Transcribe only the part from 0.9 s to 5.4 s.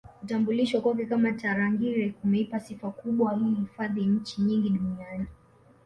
kama Tarangire kumeipa sifa kubwa hii hifadhi nchi nyingi Duniani